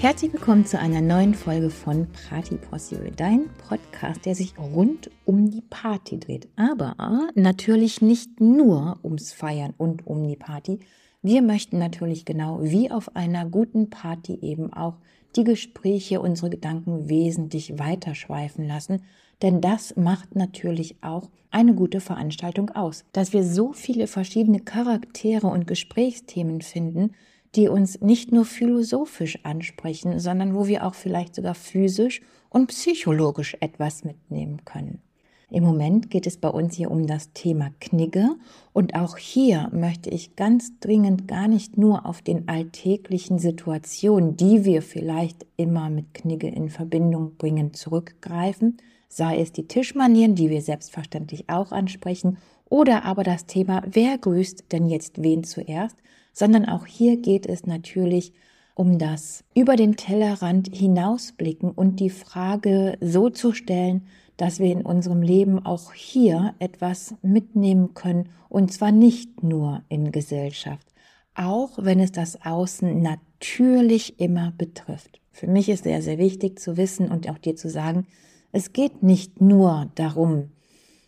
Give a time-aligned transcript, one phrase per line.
[0.00, 5.50] Herzlich willkommen zu einer neuen Folge von Party Possible, dein Podcast, der sich rund um
[5.50, 6.46] die Party dreht.
[6.54, 6.94] Aber
[7.34, 10.78] natürlich nicht nur ums Feiern und um die Party.
[11.20, 14.98] Wir möchten natürlich genau wie auf einer guten Party eben auch
[15.34, 19.02] die Gespräche, unsere Gedanken wesentlich weiterschweifen lassen.
[19.42, 23.04] Denn das macht natürlich auch eine gute Veranstaltung aus.
[23.10, 27.14] Dass wir so viele verschiedene Charaktere und Gesprächsthemen finden,
[27.54, 33.56] die uns nicht nur philosophisch ansprechen, sondern wo wir auch vielleicht sogar physisch und psychologisch
[33.60, 35.02] etwas mitnehmen können.
[35.50, 38.36] Im Moment geht es bei uns hier um das Thema Knigge.
[38.74, 44.66] Und auch hier möchte ich ganz dringend gar nicht nur auf den alltäglichen Situationen, die
[44.66, 48.76] wir vielleicht immer mit Knigge in Verbindung bringen, zurückgreifen,
[49.08, 52.36] sei es die Tischmanieren, die wir selbstverständlich auch ansprechen,
[52.68, 55.96] oder aber das Thema, wer grüßt denn jetzt wen zuerst,
[56.38, 58.32] sondern auch hier geht es natürlich
[58.76, 64.82] um das über den Tellerrand hinausblicken und die Frage so zu stellen, dass wir in
[64.82, 70.86] unserem Leben auch hier etwas mitnehmen können, und zwar nicht nur in Gesellschaft,
[71.34, 75.20] auch wenn es das Außen natürlich immer betrifft.
[75.32, 78.06] Für mich ist sehr, sehr wichtig zu wissen und auch dir zu sagen,
[78.52, 80.52] es geht nicht nur darum,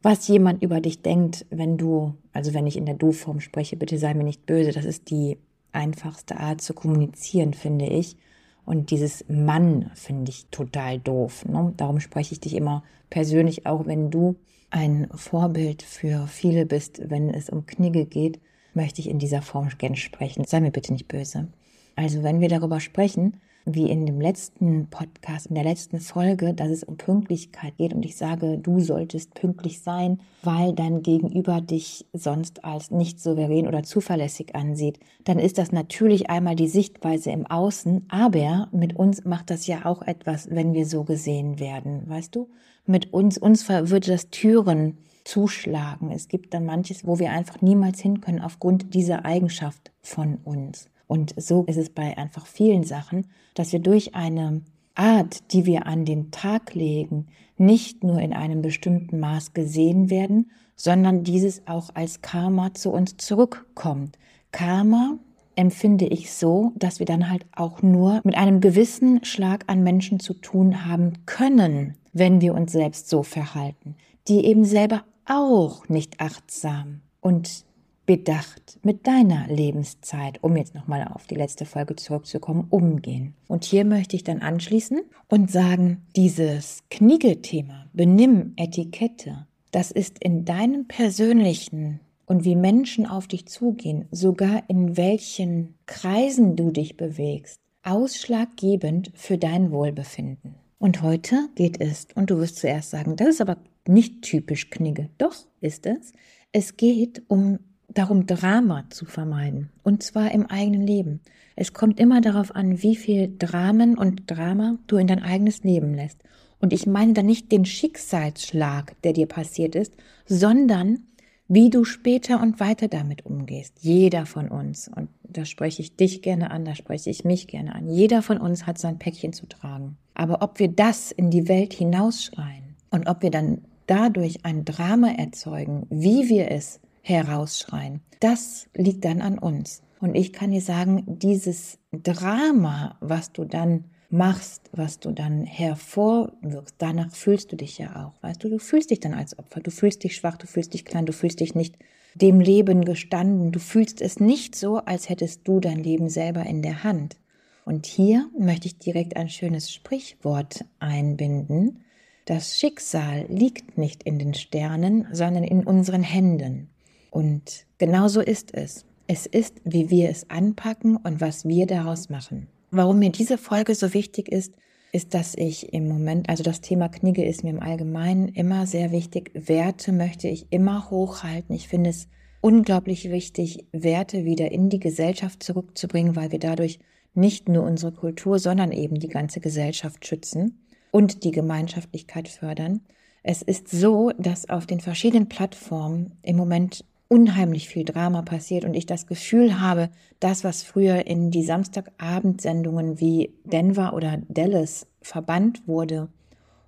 [0.02, 3.98] was jemand über dich denkt, wenn du, also wenn ich in der Du-Form spreche, bitte
[3.98, 5.38] sei mir nicht böse, das ist die
[5.72, 8.16] einfachste Art zu kommunizieren, finde ich.
[8.64, 11.44] Und dieses Mann finde ich total doof.
[11.44, 11.72] Ne?
[11.76, 14.36] Darum spreche ich dich immer persönlich, auch wenn du
[14.70, 18.40] ein Vorbild für viele bist, wenn es um Knigge geht,
[18.72, 20.44] möchte ich in dieser Form gerne sprechen.
[20.44, 21.48] Sei mir bitte nicht böse.
[21.96, 26.70] Also wenn wir darüber sprechen, wie in dem letzten Podcast, in der letzten Folge, dass
[26.70, 32.06] es um Pünktlichkeit geht und ich sage, du solltest pünktlich sein, weil dein Gegenüber dich
[32.12, 37.46] sonst als nicht souverän oder zuverlässig ansieht, dann ist das natürlich einmal die Sichtweise im
[37.46, 42.34] Außen, aber mit uns macht das ja auch etwas, wenn wir so gesehen werden, weißt
[42.34, 42.48] du?
[42.86, 46.10] Mit uns, uns würde das Türen zuschlagen.
[46.10, 50.88] Es gibt dann manches, wo wir einfach niemals hin können aufgrund dieser Eigenschaft von uns.
[51.10, 54.62] Und so ist es bei einfach vielen Sachen, dass wir durch eine
[54.94, 57.26] Art, die wir an den Tag legen,
[57.56, 63.16] nicht nur in einem bestimmten Maß gesehen werden, sondern dieses auch als Karma zu uns
[63.16, 64.20] zurückkommt.
[64.52, 65.18] Karma
[65.56, 70.20] empfinde ich so, dass wir dann halt auch nur mit einem gewissen Schlag an Menschen
[70.20, 73.96] zu tun haben können, wenn wir uns selbst so verhalten,
[74.28, 77.64] die eben selber auch nicht achtsam und
[78.10, 83.34] bedacht mit deiner Lebenszeit, um jetzt nochmal auf die letzte Folge zurückzukommen, umgehen.
[83.46, 90.44] Und hier möchte ich dann anschließen und sagen, dieses Knigge-Thema, Benimm, Etikette, das ist in
[90.44, 97.60] deinem persönlichen und wie Menschen auf dich zugehen, sogar in welchen Kreisen du dich bewegst,
[97.84, 100.56] ausschlaggebend für dein Wohlbefinden.
[100.80, 105.10] Und heute geht es, und du wirst zuerst sagen, das ist aber nicht typisch Knigge.
[105.16, 106.12] Doch ist es.
[106.50, 107.60] Es geht um
[107.94, 109.70] darum, Drama zu vermeiden.
[109.82, 111.20] Und zwar im eigenen Leben.
[111.56, 115.94] Es kommt immer darauf an, wie viel Dramen und Drama du in dein eigenes Leben
[115.94, 116.18] lässt.
[116.60, 119.94] Und ich meine da nicht den Schicksalsschlag, der dir passiert ist,
[120.26, 121.00] sondern
[121.48, 123.78] wie du später und weiter damit umgehst.
[123.80, 127.74] Jeder von uns, und da spreche ich dich gerne an, da spreche ich mich gerne
[127.74, 129.96] an, jeder von uns hat sein Päckchen zu tragen.
[130.14, 135.10] Aber ob wir das in die Welt hinausschreien und ob wir dann dadurch ein Drama
[135.10, 138.00] erzeugen, wie wir es herausschreien.
[138.20, 139.82] Das liegt dann an uns.
[140.00, 146.74] Und ich kann dir sagen, dieses Drama, was du dann machst, was du dann hervorwirkst,
[146.78, 148.22] danach fühlst du dich ja auch.
[148.22, 150.84] Weißt du, du fühlst dich dann als Opfer, du fühlst dich schwach, du fühlst dich
[150.84, 151.76] klein, du fühlst dich nicht
[152.14, 156.62] dem Leben gestanden, du fühlst es nicht so, als hättest du dein Leben selber in
[156.62, 157.18] der Hand.
[157.64, 161.84] Und hier möchte ich direkt ein schönes Sprichwort einbinden.
[162.24, 166.69] Das Schicksal liegt nicht in den Sternen, sondern in unseren Händen.
[167.10, 168.84] Und genau so ist es.
[169.06, 172.46] Es ist, wie wir es anpacken und was wir daraus machen.
[172.70, 174.54] Warum mir diese Folge so wichtig ist,
[174.92, 178.90] ist, dass ich im Moment, also das Thema Knigge ist mir im Allgemeinen immer sehr
[178.90, 179.30] wichtig.
[179.34, 181.54] Werte möchte ich immer hochhalten.
[181.54, 182.08] Ich finde es
[182.40, 186.78] unglaublich wichtig, Werte wieder in die Gesellschaft zurückzubringen, weil wir dadurch
[187.14, 192.80] nicht nur unsere Kultur, sondern eben die ganze Gesellschaft schützen und die Gemeinschaftlichkeit fördern.
[193.22, 198.74] Es ist so, dass auf den verschiedenen Plattformen im Moment unheimlich viel Drama passiert und
[198.74, 199.90] ich das Gefühl habe,
[200.20, 206.08] das, was früher in die Samstagabendsendungen wie Denver oder Dallas verbannt wurde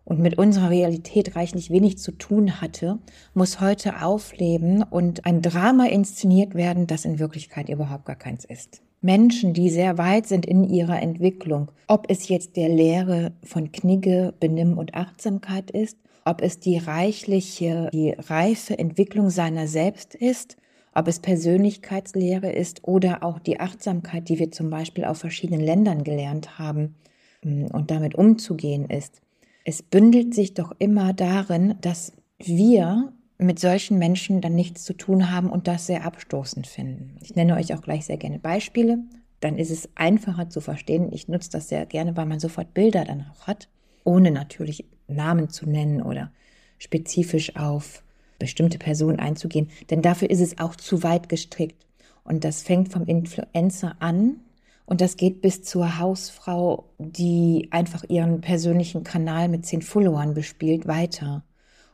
[0.05, 2.99] und mit unserer Realität reichlich wenig zu tun hatte,
[3.35, 8.83] muss heute aufleben und ein Drama inszeniert werden, das in Wirklichkeit überhaupt gar keins ist.
[9.01, 14.35] Menschen, die sehr weit sind in ihrer Entwicklung, ob es jetzt der Lehre von Knigge,
[14.41, 20.57] Benimm und Achtsamkeit ist, ob es die reichliche, die reife Entwicklung seiner selbst ist,
[20.95, 26.05] ob es Persönlichkeitslehre ist oder auch die Achtsamkeit, die wir zum Beispiel auf verschiedenen Ländern
[26.05, 26.97] gelernt haben
[27.43, 29.21] mm, und damit umzugehen ist.
[29.65, 35.31] Es bündelt sich doch immer darin, dass wir mit solchen Menschen dann nichts zu tun
[35.31, 37.17] haben und das sehr abstoßend finden.
[37.23, 38.99] Ich nenne euch auch gleich sehr gerne Beispiele.
[39.41, 41.11] Dann ist es einfacher zu verstehen.
[41.13, 43.69] Ich nutze das sehr gerne, weil man sofort Bilder dann auch hat,
[44.05, 46.31] ohne natürlich Namen zu nennen oder
[46.79, 48.03] spezifisch auf
[48.39, 49.71] bestimmte Personen einzugehen.
[49.91, 51.87] Denn dafür ist es auch zu weit gestrickt.
[52.25, 54.41] Und das fängt vom Influencer an
[54.85, 60.87] und das geht bis zur Hausfrau, die einfach ihren persönlichen Kanal mit zehn Followern bespielt,
[60.87, 61.45] weiter.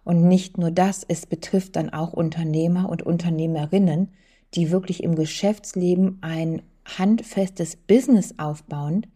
[0.04, 4.08] Und nicht nur das, es betrifft dann auch Unternehmer und Unternehmerinnen,
[4.54, 9.06] die wirklich im Geschäftsleben ein handfestes Business aufbauen,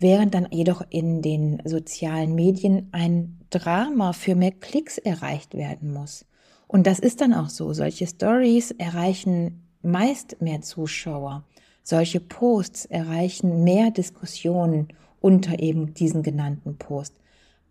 [0.00, 6.24] während dann jedoch in den sozialen Medien ein Drama für mehr Klicks erreicht werden muss.
[6.66, 7.72] Und das ist dann auch so.
[7.72, 11.44] Solche Stories erreichen meist mehr Zuschauer.
[11.82, 14.88] Solche Posts erreichen mehr Diskussionen
[15.20, 17.18] unter eben diesen genannten Posts.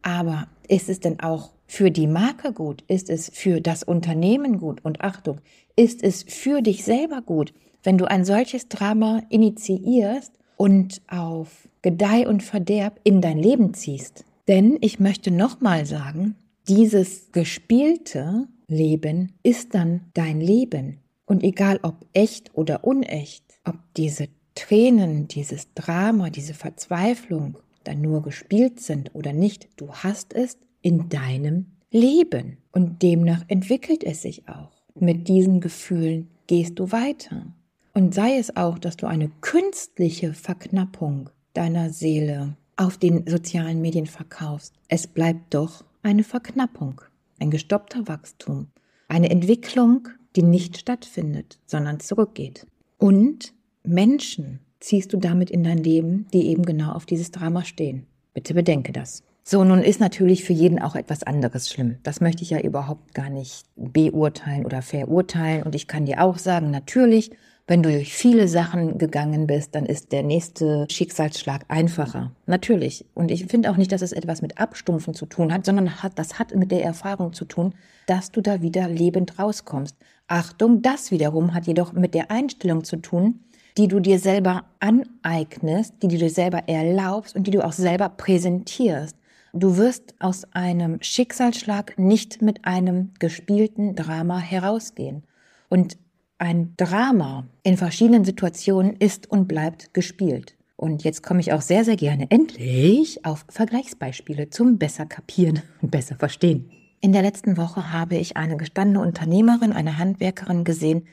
[0.01, 2.83] Aber ist es denn auch für die Marke gut?
[2.87, 4.83] Ist es für das Unternehmen gut?
[4.83, 5.39] Und Achtung,
[5.75, 7.53] ist es für dich selber gut,
[7.83, 14.25] wenn du ein solches Drama initiierst und auf Gedeih und Verderb in dein Leben ziehst?
[14.47, 16.35] Denn ich möchte nochmal sagen,
[16.67, 20.99] dieses gespielte Leben ist dann dein Leben.
[21.25, 28.21] Und egal ob echt oder unecht, ob diese Tränen, dieses Drama, diese Verzweiflung dann nur
[28.21, 32.57] gespielt sind oder nicht, du hast es in deinem Leben.
[32.71, 34.71] Und demnach entwickelt es sich auch.
[34.95, 37.53] Mit diesen Gefühlen gehst du weiter.
[37.93, 44.07] Und sei es auch, dass du eine künstliche Verknappung deiner Seele auf den sozialen Medien
[44.07, 44.73] verkaufst.
[44.87, 47.01] Es bleibt doch eine Verknappung,
[47.39, 48.67] ein gestoppter Wachstum,
[49.07, 52.65] eine Entwicklung, die nicht stattfindet, sondern zurückgeht.
[52.97, 53.53] Und
[53.83, 58.05] Menschen ziehst du damit in dein Leben, die eben genau auf dieses Drama stehen.
[58.33, 59.23] Bitte bedenke das.
[59.43, 61.97] So, nun ist natürlich für jeden auch etwas anderes schlimm.
[62.03, 65.63] Das möchte ich ja überhaupt gar nicht beurteilen oder verurteilen.
[65.63, 67.31] Und ich kann dir auch sagen, natürlich,
[67.69, 72.31] wenn du durch viele Sachen gegangen bist, dann ist der nächste Schicksalsschlag einfacher.
[72.47, 73.05] Natürlich.
[73.13, 76.17] Und ich finde auch nicht, dass es etwas mit Abstumpfen zu tun hat, sondern hat,
[76.17, 77.75] das hat mit der Erfahrung zu tun,
[78.07, 79.95] dass du da wieder lebend rauskommst.
[80.27, 83.41] Achtung, das wiederum hat jedoch mit der Einstellung zu tun,
[83.77, 88.09] die du dir selber aneignest, die du dir selber erlaubst und die du auch selber
[88.09, 89.15] präsentierst.
[89.53, 95.21] Du wirst aus einem Schicksalsschlag nicht mit einem gespielten Drama herausgehen.
[95.69, 95.97] Und
[96.39, 100.55] ein Drama in verschiedenen Situationen ist und bleibt gespielt.
[100.75, 105.91] Und jetzt komme ich auch sehr, sehr gerne endlich auf Vergleichsbeispiele zum besser kapieren und
[105.91, 106.71] besser verstehen.
[107.01, 111.05] In der letzten Woche habe ich eine gestandene Unternehmerin, eine Handwerkerin gesehen,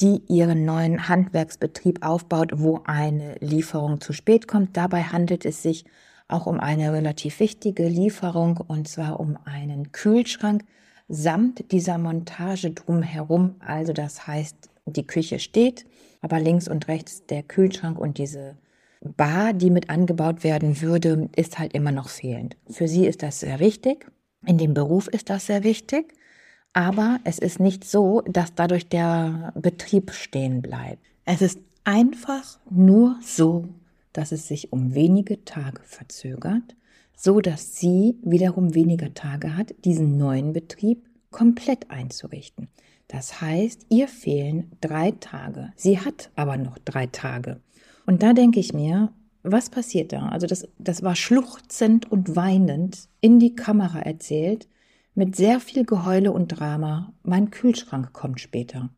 [0.00, 4.76] die ihren neuen Handwerksbetrieb aufbaut, wo eine Lieferung zu spät kommt.
[4.76, 5.84] Dabei handelt es sich
[6.28, 10.64] auch um eine relativ wichtige Lieferung und zwar um einen Kühlschrank
[11.08, 13.56] samt dieser Montage drumherum.
[13.60, 14.56] Also das heißt,
[14.86, 15.86] die Küche steht,
[16.20, 18.56] aber links und rechts der Kühlschrank und diese
[19.00, 22.56] Bar, die mit angebaut werden würde, ist halt immer noch fehlend.
[22.68, 24.06] Für sie ist das sehr wichtig.
[24.44, 26.14] In dem Beruf ist das sehr wichtig.
[26.72, 31.02] Aber es ist nicht so, dass dadurch der Betrieb stehen bleibt.
[31.24, 33.68] Es ist einfach nur so,
[34.12, 36.76] dass es sich um wenige Tage verzögert,
[37.18, 42.68] so dass sie wiederum weniger Tage hat, diesen neuen Betrieb komplett einzurichten.
[43.08, 45.72] Das heißt, ihr fehlen drei Tage.
[45.74, 47.60] Sie hat aber noch drei Tage.
[48.06, 50.28] Und da denke ich mir, was passiert da?
[50.28, 54.68] Also das, das war schluchzend und weinend in die Kamera erzählt,
[55.16, 57.12] mit sehr viel Geheule und Drama.
[57.24, 58.90] Mein Kühlschrank kommt später.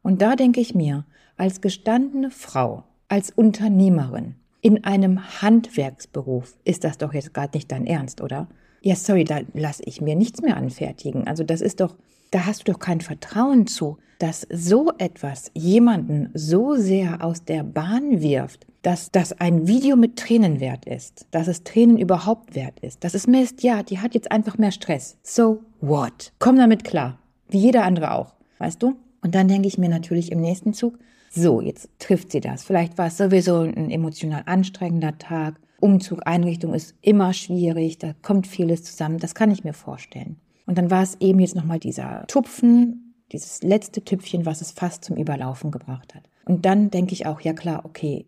[0.00, 6.96] Und da denke ich mir, als gestandene Frau, als Unternehmerin, in einem Handwerksberuf ist das
[6.96, 8.48] doch jetzt gerade nicht dein Ernst, oder?
[8.80, 11.26] Ja, sorry, da lasse ich mir nichts mehr anfertigen.
[11.26, 11.96] Also das ist doch,
[12.30, 17.62] da hast du doch kein Vertrauen zu, dass so etwas jemanden so sehr aus der
[17.62, 22.80] Bahn wirft, dass das ein Video mit Tränen wert ist, dass es Tränen überhaupt wert
[22.80, 23.04] ist.
[23.04, 25.18] Das ist Mist, ja, die hat jetzt einfach mehr Stress.
[25.22, 26.32] So what?
[26.38, 27.18] Komm damit klar.
[27.50, 28.32] Wie jeder andere auch.
[28.58, 28.96] Weißt du?
[29.20, 30.98] Und dann denke ich mir natürlich im nächsten Zug,
[31.34, 32.64] so, jetzt trifft sie das.
[32.64, 35.60] Vielleicht war es sowieso ein emotional anstrengender Tag.
[35.80, 40.36] Umzug, Einrichtung ist immer schwierig, da kommt vieles zusammen, das kann ich mir vorstellen.
[40.66, 45.04] Und dann war es eben jetzt nochmal dieser Tupfen, dieses letzte Tüpfchen, was es fast
[45.04, 46.22] zum Überlaufen gebracht hat.
[46.46, 48.26] Und dann denke ich auch, ja klar, okay,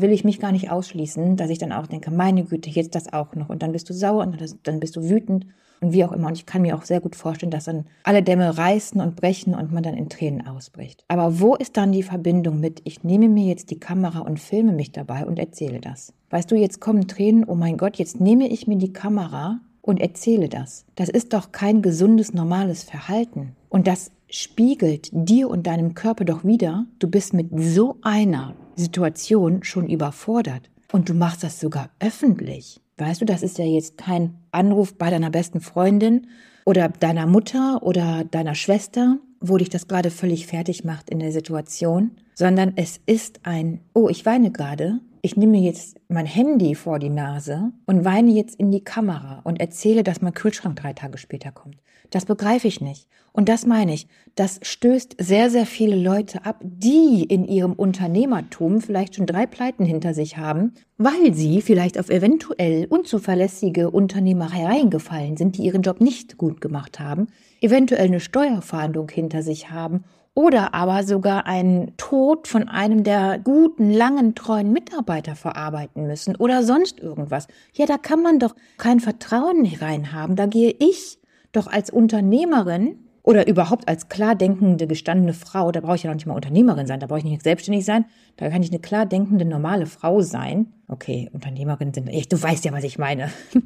[0.00, 3.12] will ich mich gar nicht ausschließen, dass ich dann auch denke, meine Güte, jetzt das
[3.12, 3.48] auch noch.
[3.48, 5.46] Und dann bist du sauer und dann bist du wütend
[5.80, 6.28] und wie auch immer.
[6.28, 9.54] Und ich kann mir auch sehr gut vorstellen, dass dann alle Dämme reißen und brechen
[9.54, 11.04] und man dann in Tränen ausbricht.
[11.08, 14.72] Aber wo ist dann die Verbindung mit, ich nehme mir jetzt die Kamera und filme
[14.72, 16.12] mich dabei und erzähle das?
[16.30, 20.00] Weißt du, jetzt kommen Tränen, oh mein Gott, jetzt nehme ich mir die Kamera und
[20.00, 20.84] erzähle das.
[20.96, 23.56] Das ist doch kein gesundes, normales Verhalten.
[23.70, 29.64] Und das spiegelt dir und deinem Körper doch wieder, du bist mit so einer Situation
[29.64, 30.70] schon überfordert.
[30.92, 32.80] Und du machst das sogar öffentlich.
[32.98, 36.26] Weißt du, das ist ja jetzt kein Anruf bei deiner besten Freundin
[36.64, 41.32] oder deiner Mutter oder deiner Schwester, wo dich das gerade völlig fertig macht in der
[41.32, 46.98] Situation, sondern es ist ein, oh, ich weine gerade, ich nehme jetzt mein Handy vor
[46.98, 51.18] die Nase und weine jetzt in die Kamera und erzähle, dass mein Kühlschrank drei Tage
[51.18, 51.76] später kommt.
[52.10, 53.06] Das begreife ich nicht.
[53.32, 58.80] Und das meine ich, das stößt sehr, sehr viele Leute ab, die in ihrem Unternehmertum
[58.80, 65.36] vielleicht schon drei Pleiten hinter sich haben, weil sie vielleicht auf eventuell unzuverlässige Unternehmereien gefallen
[65.36, 67.28] sind, die ihren Job nicht gut gemacht haben,
[67.60, 70.04] eventuell eine Steuerfahndung hinter sich haben
[70.38, 76.62] oder aber sogar einen Tod von einem der guten, langen, treuen Mitarbeiter verarbeiten müssen oder
[76.62, 77.48] sonst irgendwas.
[77.72, 80.36] Ja, da kann man doch kein Vertrauen rein haben.
[80.36, 81.18] Da gehe ich
[81.50, 86.14] doch als Unternehmerin oder überhaupt als klar denkende, gestandene Frau, da brauche ich ja noch
[86.14, 88.06] nicht mal Unternehmerin sein, da brauche ich nicht selbstständig sein,
[88.38, 90.72] da kann ich eine klar denkende, normale Frau sein.
[90.88, 93.30] Okay, Unternehmerin sind, echt, du weißt ja, was ich meine.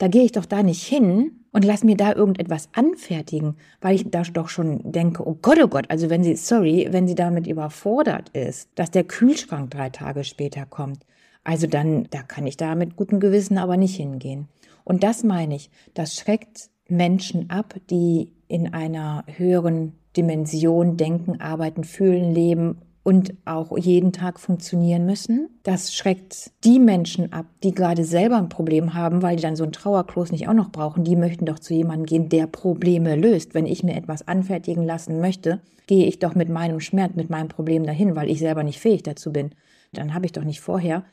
[0.00, 4.08] Da gehe ich doch da nicht hin und lass mir da irgendetwas anfertigen, weil ich
[4.08, 7.48] da doch schon denke, oh Gott, oh Gott, also wenn sie, sorry, wenn sie damit
[7.48, 11.04] überfordert ist, dass der Kühlschrank drei Tage später kommt,
[11.42, 14.46] also dann, da kann ich da mit gutem Gewissen aber nicht hingehen.
[14.84, 21.84] Und das meine ich, das schreckt Menschen ab, die in einer höheren Dimension denken, arbeiten,
[21.84, 22.78] fühlen, leben
[23.08, 25.48] und auch jeden Tag funktionieren müssen.
[25.62, 29.64] Das schreckt die Menschen ab, die gerade selber ein Problem haben, weil die dann so
[29.64, 31.04] ein Trauerklos nicht auch noch brauchen.
[31.04, 33.54] Die möchten doch zu jemandem gehen, der Probleme löst.
[33.54, 37.48] Wenn ich mir etwas anfertigen lassen möchte, gehe ich doch mit meinem Schmerz, mit meinem
[37.48, 39.52] Problem dahin, weil ich selber nicht fähig dazu bin.
[39.92, 41.04] Dann habe ich doch nicht vorher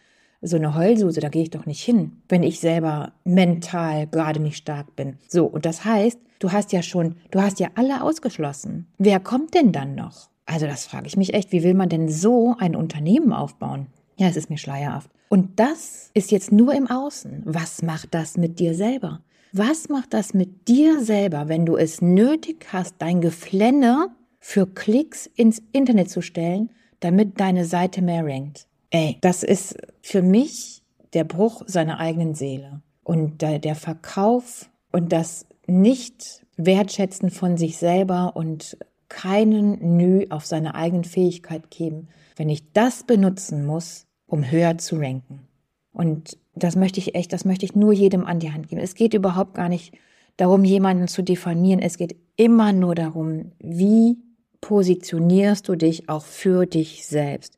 [0.46, 4.58] so eine Heulsuse, da gehe ich doch nicht hin, wenn ich selber mental gerade nicht
[4.58, 5.18] stark bin.
[5.28, 8.88] So, und das heißt, du hast ja schon, du hast ja alle ausgeschlossen.
[8.98, 10.30] Wer kommt denn dann noch?
[10.46, 13.88] Also das frage ich mich echt, wie will man denn so ein Unternehmen aufbauen?
[14.18, 15.10] Ja, es ist mir schleierhaft.
[15.28, 17.42] Und das ist jetzt nur im Außen.
[17.46, 19.22] Was macht das mit dir selber?
[19.52, 24.10] Was macht das mit dir selber, wenn du es nötig hast, dein Geflenne
[24.40, 28.68] für Klicks ins Internet zu stellen, damit deine Seite mehr rankt?
[28.89, 32.82] Ey, das ist für mich der Bruch seiner eigenen Seele.
[33.04, 38.77] Und der Verkauf und das Nicht-Wertschätzen von sich selber und
[39.10, 44.98] keinen Nü auf seine eigenen Fähigkeit geben, wenn ich das benutzen muss, um höher zu
[44.98, 45.48] ranken.
[45.94, 48.82] Und das möchte ich echt, das möchte ich nur jedem an die Hand geben.
[48.82, 49.94] Es geht überhaupt gar nicht
[50.38, 51.80] darum, jemanden zu diffamieren.
[51.80, 54.18] Es geht immer nur darum, wie
[54.62, 57.54] positionierst du dich auch für dich selbst.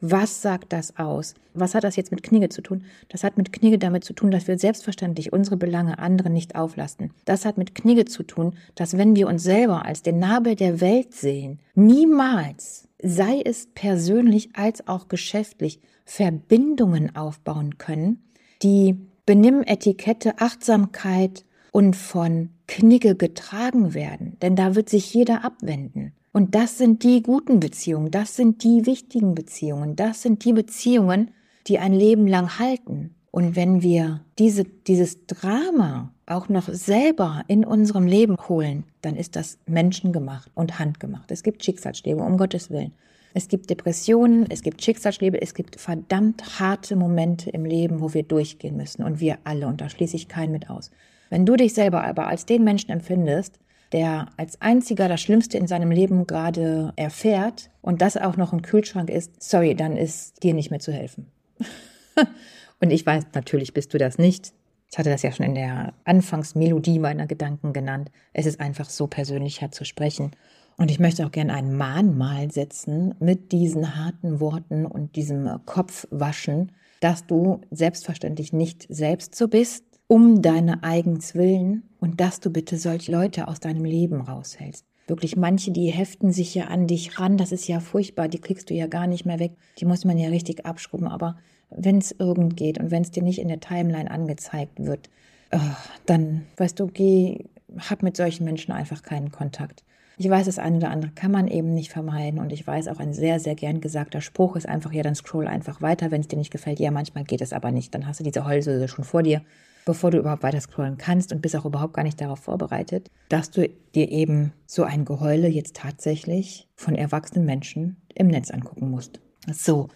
[0.00, 1.34] Was sagt das aus?
[1.52, 2.84] Was hat das jetzt mit Knigge zu tun?
[3.08, 7.12] Das hat mit Knigge damit zu tun, dass wir selbstverständlich unsere Belange anderen nicht auflasten.
[7.26, 10.80] Das hat mit Knigge zu tun, dass wenn wir uns selber als den Nabel der
[10.80, 18.22] Welt sehen, niemals, sei es persönlich als auch geschäftlich, Verbindungen aufbauen können,
[18.62, 24.38] die Benimmetikette, Achtsamkeit und von Knigge getragen werden.
[24.40, 26.12] Denn da wird sich jeder abwenden.
[26.32, 31.32] Und das sind die guten Beziehungen, das sind die wichtigen Beziehungen, das sind die Beziehungen,
[31.66, 33.14] die ein Leben lang halten.
[33.32, 39.36] Und wenn wir diese, dieses Drama auch noch selber in unserem Leben holen, dann ist
[39.36, 41.30] das menschengemacht und handgemacht.
[41.30, 42.92] Es gibt Schicksalsschläge, um Gottes Willen.
[43.34, 48.24] Es gibt Depressionen, es gibt Schicksalsschläge, es gibt verdammt harte Momente im Leben, wo wir
[48.24, 49.04] durchgehen müssen.
[49.04, 50.90] Und wir alle, und da schließe ich keinen mit aus.
[51.28, 53.60] Wenn du dich selber aber als den Menschen empfindest,
[53.92, 58.62] der als einziger das Schlimmste in seinem Leben gerade erfährt und das auch noch ein
[58.62, 61.26] Kühlschrank ist, sorry, dann ist dir nicht mehr zu helfen.
[62.80, 64.52] und ich weiß, natürlich bist du das nicht.
[64.90, 68.10] Ich hatte das ja schon in der Anfangsmelodie meiner Gedanken genannt.
[68.32, 70.32] Es ist einfach so persönlicher zu sprechen.
[70.76, 76.72] Und ich möchte auch gerne ein Mahnmal setzen mit diesen harten Worten und diesem Kopfwaschen,
[77.00, 82.78] dass du selbstverständlich nicht selbst so bist, um deine eigens Willen und dass du bitte
[82.78, 84.84] solche Leute aus deinem Leben raushältst.
[85.06, 88.70] Wirklich manche, die heften sich ja an dich ran, das ist ja furchtbar, die kriegst
[88.70, 91.36] du ja gar nicht mehr weg, die muss man ja richtig abschrubben, aber
[91.70, 95.10] wenn es irgend geht und wenn es dir nicht in der Timeline angezeigt wird,
[95.52, 95.58] oh,
[96.06, 97.44] dann, weißt du, geh,
[97.78, 99.84] hab mit solchen Menschen einfach keinen Kontakt.
[100.18, 102.98] Ich weiß, das eine oder andere kann man eben nicht vermeiden und ich weiß auch
[102.98, 106.26] ein sehr, sehr gern gesagter Spruch ist einfach, ja, dann scroll einfach weiter, wenn es
[106.26, 106.80] dir nicht gefällt.
[106.80, 107.94] Ja, manchmal geht es aber nicht.
[107.94, 109.42] Dann hast du diese Heulsöse schon vor dir,
[109.84, 113.50] bevor du überhaupt weiter scrollen kannst und bist auch überhaupt gar nicht darauf vorbereitet, dass
[113.50, 119.20] du dir eben so ein Geheule jetzt tatsächlich von erwachsenen Menschen im Netz angucken musst.
[119.52, 119.88] So.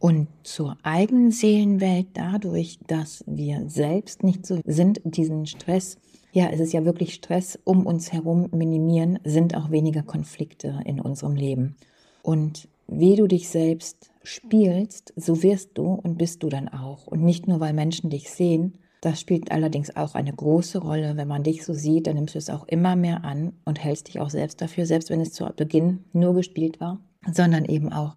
[0.00, 5.98] Und zur eigenen Seelenwelt dadurch, dass wir selbst nicht so sind, diesen Stress
[6.32, 11.00] ja, es ist ja wirklich Stress um uns herum minimieren, sind auch weniger Konflikte in
[11.00, 11.76] unserem Leben.
[12.22, 17.06] Und wie du dich selbst spielst, so wirst du und bist du dann auch.
[17.06, 21.16] Und nicht nur, weil Menschen dich sehen, das spielt allerdings auch eine große Rolle.
[21.16, 24.08] Wenn man dich so sieht, dann nimmst du es auch immer mehr an und hältst
[24.08, 27.00] dich auch selbst dafür, selbst wenn es zu Beginn nur gespielt war,
[27.30, 28.16] sondern eben auch,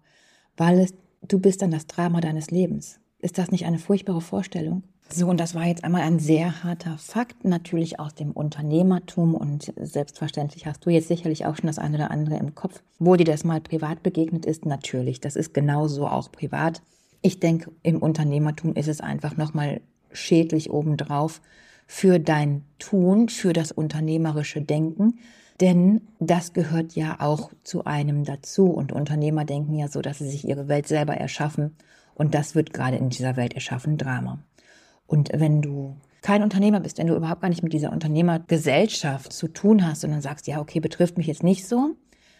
[0.56, 2.98] weil es, du bist dann das Drama deines Lebens.
[3.18, 4.82] Ist das nicht eine furchtbare Vorstellung?
[5.08, 9.34] So, und das war jetzt einmal ein sehr harter Fakt, natürlich aus dem Unternehmertum.
[9.34, 13.14] Und selbstverständlich hast du jetzt sicherlich auch schon das eine oder andere im Kopf, wo
[13.14, 14.64] dir das mal privat begegnet ist.
[14.64, 16.82] Natürlich, das ist genauso auch privat.
[17.20, 21.40] Ich denke, im Unternehmertum ist es einfach nochmal schädlich obendrauf
[21.86, 25.18] für dein Tun, für das unternehmerische Denken.
[25.60, 28.66] Denn das gehört ja auch zu einem dazu.
[28.66, 31.76] Und Unternehmer denken ja so, dass sie sich ihre Welt selber erschaffen.
[32.14, 34.38] Und das wird gerade in dieser Welt erschaffen Drama.
[35.06, 39.48] Und wenn du kein Unternehmer bist, wenn du überhaupt gar nicht mit dieser Unternehmergesellschaft zu
[39.48, 41.96] tun hast, sondern sagst, ja, okay, betrifft mich jetzt nicht so,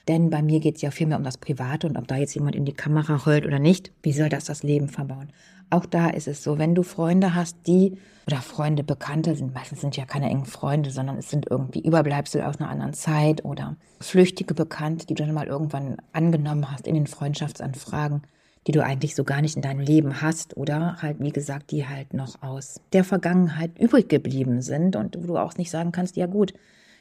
[0.09, 2.35] denn bei mir geht es ja viel mehr um das Private und ob da jetzt
[2.35, 5.33] jemand in die Kamera heult oder nicht, wie soll das das Leben verbauen?
[5.71, 9.81] Auch da ist es so, wenn du Freunde hast, die oder Freunde, Bekannte sind, meistens
[9.81, 13.77] sind ja keine engen Freunde, sondern es sind irgendwie Überbleibsel aus einer anderen Zeit oder
[14.01, 18.23] flüchtige Bekannte, die du dann mal irgendwann angenommen hast in den Freundschaftsanfragen,
[18.67, 21.89] die du eigentlich so gar nicht in deinem Leben hast oder halt, wie gesagt, die
[21.89, 26.17] halt noch aus der Vergangenheit übrig geblieben sind und wo du auch nicht sagen kannst,
[26.17, 26.55] ja gut,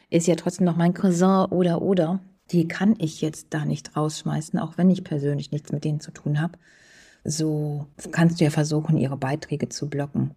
[0.10, 2.20] ist ja trotzdem noch mein Cousin oder oder,
[2.52, 6.12] die kann ich jetzt da nicht rausschmeißen, auch wenn ich persönlich nichts mit denen zu
[6.12, 6.58] tun habe.
[7.24, 10.32] So kannst du ja versuchen, ihre Beiträge zu blocken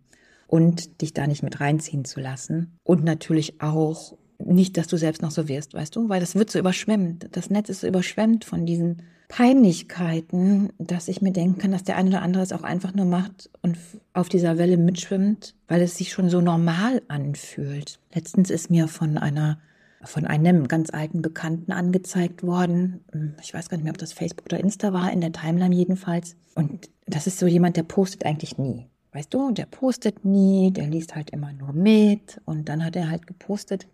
[0.47, 2.79] und dich da nicht mit reinziehen zu lassen.
[2.85, 6.51] Und natürlich auch nicht, dass du selbst noch so wirst, weißt du, weil das wird
[6.51, 7.29] so überschwemmt.
[7.33, 11.97] Das Netz ist so überschwemmt von diesen Peinlichkeiten, dass ich mir denken kann, dass der
[11.97, 13.77] eine oder andere es auch einfach nur macht und
[14.13, 17.99] auf dieser Welle mitschwimmt, weil es sich schon so normal anfühlt.
[18.15, 19.59] Letztens ist mir von einer
[20.07, 23.05] von einem ganz alten Bekannten angezeigt worden.
[23.43, 26.37] Ich weiß gar nicht mehr, ob das Facebook oder Insta war, in der Timeline jedenfalls.
[26.55, 28.87] Und das ist so jemand, der postet eigentlich nie.
[29.13, 32.41] Weißt du, der postet nie, der liest halt immer nur mit.
[32.45, 33.87] Und dann hat er halt gepostet,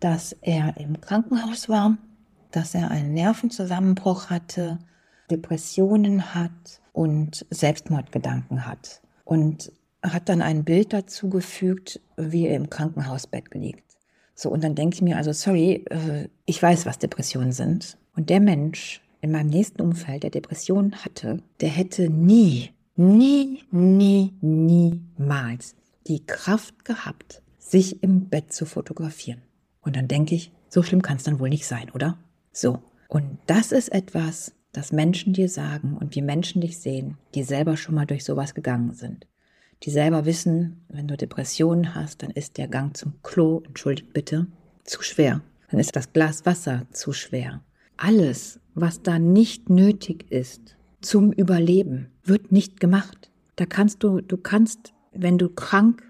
[0.00, 1.96] dass er im Krankenhaus war
[2.50, 4.78] dass er einen Nervenzusammenbruch hatte,
[5.30, 9.02] Depressionen hat und Selbstmordgedanken hat.
[9.24, 13.89] Und hat dann ein Bild dazu gefügt, wie er im Krankenhausbett liegt.
[14.40, 17.98] So, und dann denke ich mir, also sorry, äh, ich weiß, was Depressionen sind.
[18.16, 24.32] Und der Mensch in meinem nächsten Umfeld, der Depressionen hatte, der hätte nie, nie, nie,
[24.40, 25.74] niemals
[26.06, 29.42] die Kraft gehabt, sich im Bett zu fotografieren.
[29.82, 32.16] Und dann denke ich, so schlimm kann es dann wohl nicht sein, oder?
[32.50, 37.42] So, und das ist etwas, das Menschen dir sagen und wie Menschen dich sehen, die
[37.42, 39.26] selber schon mal durch sowas gegangen sind.
[39.82, 44.46] Die selber wissen, wenn du Depressionen hast, dann ist der Gang zum Klo, entschuldigt bitte,
[44.84, 45.40] zu schwer.
[45.70, 47.62] Dann ist das Glas Wasser zu schwer.
[47.96, 53.30] Alles, was da nicht nötig ist zum Überleben, wird nicht gemacht.
[53.56, 56.02] Da kannst du, du kannst, wenn du krank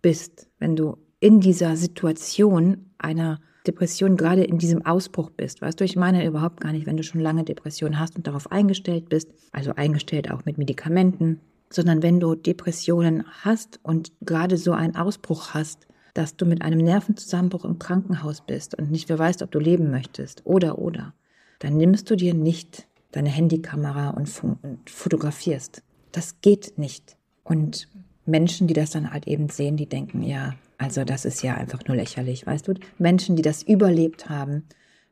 [0.00, 5.60] bist, wenn du in dieser Situation einer Depression gerade in diesem Ausbruch bist.
[5.60, 8.50] Weißt du, ich meine überhaupt gar nicht, wenn du schon lange Depression hast und darauf
[8.50, 14.72] eingestellt bist, also eingestellt auch mit Medikamenten, sondern wenn du Depressionen hast und gerade so
[14.72, 19.42] einen Ausbruch hast, dass du mit einem Nervenzusammenbruch im Krankenhaus bist und nicht mehr weißt,
[19.42, 21.14] ob du leben möchtest oder oder,
[21.58, 24.30] dann nimmst du dir nicht deine Handykamera und,
[24.62, 25.82] und fotografierst.
[26.12, 27.16] Das geht nicht.
[27.44, 27.88] Und
[28.26, 31.84] Menschen, die das dann halt eben sehen, die denken, ja, also das ist ja einfach
[31.86, 32.74] nur lächerlich, weißt du?
[32.98, 34.64] Menschen, die das überlebt haben,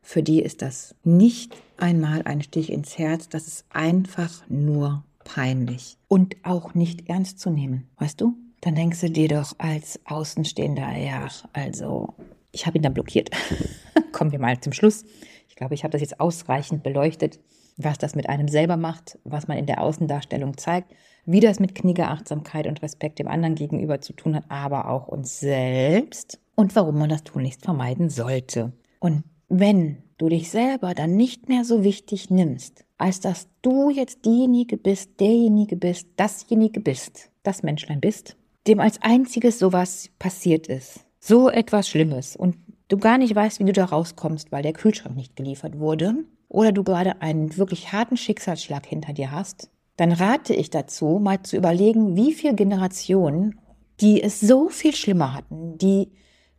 [0.02, 5.98] für die ist das nicht einmal ein Stich ins Herz, das ist einfach nur peinlich
[6.08, 8.36] und auch nicht ernst zu nehmen, weißt du?
[8.62, 12.14] Dann denkst du dir doch als Außenstehender, ja, also
[12.52, 13.30] ich habe ihn dann blockiert.
[14.12, 15.04] Kommen wir mal zum Schluss.
[15.48, 17.38] Ich glaube, ich habe das jetzt ausreichend beleuchtet,
[17.76, 20.92] was das mit einem selber macht, was man in der Außendarstellung zeigt
[21.26, 25.40] wie das mit Kniegeachtsamkeit und Respekt dem anderen gegenüber zu tun hat, aber auch uns
[25.40, 28.72] selbst und warum man das tunlichst vermeiden sollte.
[29.00, 34.24] Und wenn du dich selber dann nicht mehr so wichtig nimmst, als dass du jetzt
[34.24, 41.04] diejenige bist, derjenige bist, dasjenige bist, das Menschlein bist, dem als einziges sowas passiert ist,
[41.20, 42.36] so etwas Schlimmes.
[42.36, 42.56] Und
[42.88, 46.72] du gar nicht weißt, wie du da rauskommst, weil der Kühlschrank nicht geliefert wurde, oder
[46.72, 51.56] du gerade einen wirklich harten Schicksalsschlag hinter dir hast, dann rate ich dazu, mal zu
[51.56, 53.58] überlegen, wie viele Generationen,
[54.00, 56.12] die es so viel schlimmer hatten, die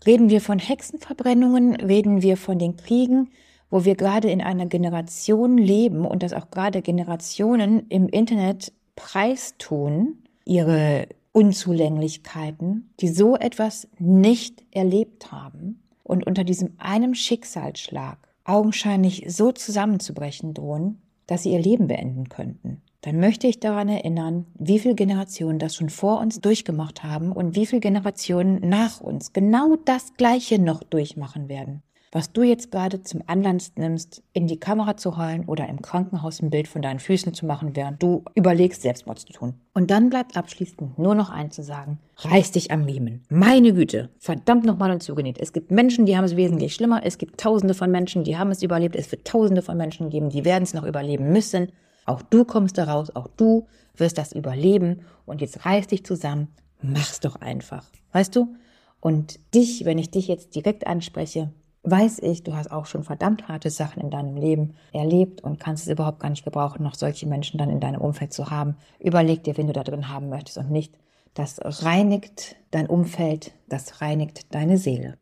[0.06, 3.30] reden wir von Hexenverbrennungen, reden wir von den Kriegen,
[3.70, 10.24] wo wir gerade in einer Generation leben und das auch gerade Generationen im Internet preistun,
[10.46, 19.52] ihre Unzulänglichkeiten, die so etwas nicht erlebt haben und unter diesem einem Schicksalsschlag augenscheinlich so
[19.52, 22.82] zusammenzubrechen drohen, dass sie ihr Leben beenden könnten.
[23.02, 27.56] Dann möchte ich daran erinnern, wie viele Generationen das schon vor uns durchgemacht haben und
[27.56, 31.84] wie viele Generationen nach uns genau das Gleiche noch durchmachen werden
[32.18, 36.42] was du jetzt gerade zum Anlass nimmst, in die Kamera zu heulen oder im Krankenhaus
[36.42, 39.54] ein Bild von deinen Füßen zu machen, während du überlegst, Selbstmord zu tun.
[39.76, 42.00] Und dann bleibt abschließend nur noch eins zu sagen.
[42.18, 43.24] Reiß dich am Riemen.
[43.30, 44.10] Meine Güte.
[44.18, 45.38] Verdammt nochmal und zugenäht.
[45.38, 47.02] Es gibt Menschen, die haben es wesentlich schlimmer.
[47.06, 48.96] Es gibt tausende von Menschen, die haben es überlebt.
[48.96, 51.72] Es wird tausende von Menschen geben, die werden es noch überleben müssen.
[52.08, 53.16] Auch du kommst da raus.
[53.16, 55.02] Auch du wirst das überleben.
[55.28, 56.48] Und jetzt reiß dich zusammen.
[56.82, 57.86] Mach's doch einfach.
[58.12, 58.56] Weißt du?
[59.02, 61.52] Und dich, wenn ich dich jetzt direkt anspreche,
[61.84, 65.86] weiß ich, du hast auch schon verdammt harte Sachen in deinem Leben erlebt und kannst
[65.86, 68.76] es überhaupt gar nicht gebrauchen, noch solche Menschen dann in deinem Umfeld zu haben.
[69.00, 70.94] Überleg dir, wen du da drin haben möchtest und nicht.
[71.34, 75.18] Das reinigt dein Umfeld, das reinigt deine Seele.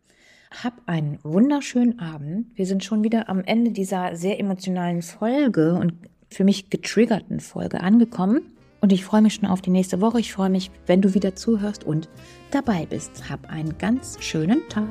[0.64, 2.48] Hab einen wunderschönen Abend.
[2.56, 5.94] Wir sind schon wieder am Ende dieser sehr emotionalen Folge und
[6.30, 8.56] für mich getriggerten Folge angekommen.
[8.80, 10.20] Und ich freue mich schon auf die nächste Woche.
[10.20, 12.08] Ich freue mich, wenn du wieder zuhörst und
[12.52, 13.30] dabei bist.
[13.30, 14.88] Hab einen ganz schönen Tag.